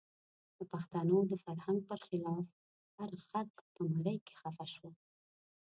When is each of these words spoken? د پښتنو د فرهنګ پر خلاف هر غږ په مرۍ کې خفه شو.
د 0.57 0.59
پښتنو 0.71 1.17
د 1.29 1.33
فرهنګ 1.43 1.79
پر 1.89 1.99
خلاف 2.07 2.45
هر 2.97 3.09
غږ 3.29 3.49
په 3.73 3.81
مرۍ 3.93 4.17
کې 4.25 4.33
خفه 4.41 4.65
شو. 4.73 4.89